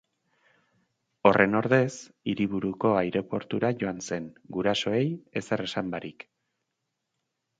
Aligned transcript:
Horren 1.29 1.57
ordez, 1.59 1.89
hiriburuko 2.33 2.93
aireportura 3.01 3.71
joan 3.83 4.01
zen, 4.07 4.27
gurasoei 4.57 5.05
ezer 5.43 5.63
esan 5.67 5.95
barik. 5.97 6.27